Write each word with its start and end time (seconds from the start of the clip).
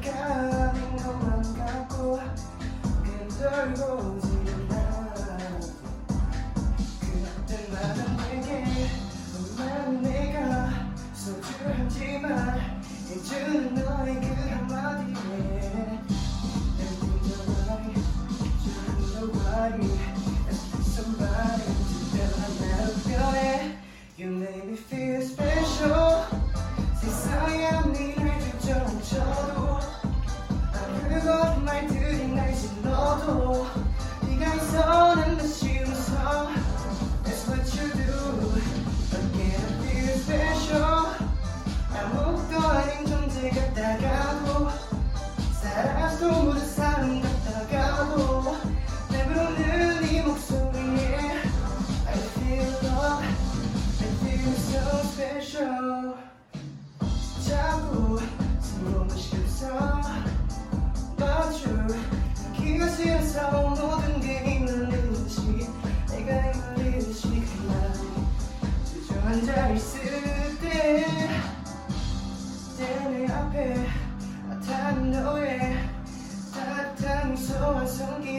가는 0.00 0.96
것만 0.96 1.54
같고 1.54 2.20
흔들고 3.02 4.20
지는 4.20 4.68
나 4.68 4.76
그때 7.00 7.68
나는 7.72 8.16
내게 8.16 8.64
너만 9.56 10.02
내가 10.02 10.70
소중하지만 11.14 12.80
해주는 13.08 13.74
너의 13.74 14.14
그 14.20 14.26
한마디에 14.48 15.68
somebody 20.98 21.62
변해 23.06 23.76
You 24.18 24.28
make 24.30 24.64
me 24.64 24.76
feel 24.76 25.17
같다가도 43.78 44.70
살아도 45.52 46.42
모든 46.42 46.66
사람 46.66 47.22
같다가도 47.22 48.56
내 49.12 49.24
부르는 49.24 50.02
네 50.02 50.22
목소리에 50.22 51.16
I 52.04 52.18
feel 52.34 52.66
love 52.82 53.22
I 53.22 54.08
feel 54.18 54.52
so 54.56 54.80
special. 55.12 56.14
자꾸 57.46 58.18
숨을 58.60 59.16
쉬면서 59.16 60.02
you 61.28 61.86
기가 62.56 62.88
싫어서 62.88 63.68
모든 63.68 64.20
게 64.20 64.38
힘들리듯이 64.56 65.68
내가 66.10 66.52
힘들리듯이 66.52 67.28
그날이 67.28 67.98
주저앉아 68.84 69.68
있을 69.70 70.58
때 70.60 71.27
내 72.88 73.30
앞에 73.30 73.74
나타난 74.48 75.10
너의 75.10 75.76
따뜻한 76.54 77.30
미소와 77.32 77.84
손길 77.84 78.37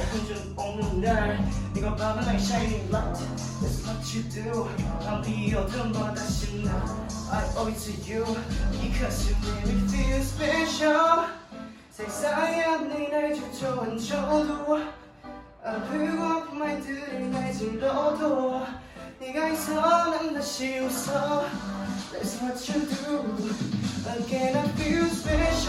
햇살에 0.00 0.02
흔적 0.04 0.58
없는 0.58 1.02
날 1.02 1.38
네가 1.74 1.96
봐봐 1.96 2.22
나의 2.22 2.40
shining 2.40 2.88
light 2.88 3.22
That's 3.60 3.84
what 3.84 4.00
you 4.16 4.22
do 4.30 4.70
아무리 5.06 5.54
어둠마다 5.54 6.24
신나 6.24 6.72
I 7.30 7.44
owe 7.58 7.68
it 7.68 7.78
to 7.84 7.92
you 8.08 8.24
Because 8.80 9.28
you 9.28 9.36
make 9.44 9.68
me 9.68 9.86
feel 9.86 10.22
special 10.22 11.26
세상에 11.90 12.64
아무리 12.64 13.10
날 13.10 13.34
주저앉혀도 13.34 14.78
아프고 15.62 16.24
아픈 16.24 16.58
말들이 16.58 17.28
날 17.28 17.52
질러도 17.52 18.64
네가 19.20 19.48
있어 19.50 19.74
난 20.08 20.32
다시 20.32 20.78
웃어 20.78 21.44
That's 22.12 22.40
what 22.40 22.56
you 22.72 22.86
do 22.88 23.26
Again 24.08 24.56
I 24.56 24.68
feel 24.68 25.04
special 25.04 25.59